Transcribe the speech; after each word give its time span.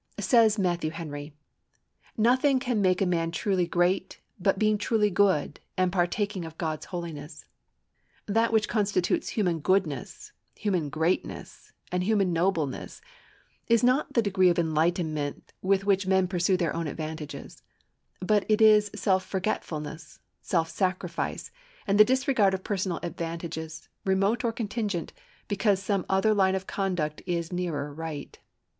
Says 0.19 0.57
Matthew 0.57 0.89
Henry: 0.89 1.31
"Nothing 2.17 2.57
can 2.57 2.81
make 2.81 3.03
a 3.03 3.05
man 3.05 3.29
truly 3.29 3.67
great 3.67 4.19
but 4.39 4.57
being 4.57 4.79
truly 4.79 5.11
good, 5.11 5.59
and 5.77 5.91
partaking 5.91 6.43
of 6.43 6.57
God's 6.57 6.85
holiness." 6.87 7.45
That 8.25 8.51
which 8.51 8.67
constitutes 8.67 9.29
human 9.29 9.59
goodness, 9.59 10.31
human 10.55 10.89
greatness, 10.89 11.71
and 11.91 12.03
human 12.03 12.33
nobleness 12.33 12.99
is 13.67 13.83
not 13.83 14.13
the 14.13 14.23
degree 14.23 14.49
of 14.49 14.57
enlightenment 14.57 15.53
with 15.61 15.85
which 15.85 16.07
men 16.07 16.27
pursue 16.27 16.57
their 16.57 16.75
own 16.75 16.87
advantages, 16.87 17.61
but 18.19 18.43
it 18.49 18.59
is 18.59 18.89
self 18.95 19.23
forgetfulness, 19.23 20.17
self 20.41 20.67
sacrifice, 20.71 21.51
and 21.85 21.99
the 21.99 22.03
disregard 22.03 22.55
of 22.55 22.63
personal 22.63 22.99
advantages, 23.03 23.87
remote 24.03 24.43
or 24.43 24.51
contingent, 24.51 25.13
because 25.47 25.79
some 25.79 26.07
other 26.09 26.33
line 26.33 26.55
of 26.55 26.65
conduct 26.65 27.21
is 27.27 27.53
nearer 27.53 27.93
right. 27.93 28.39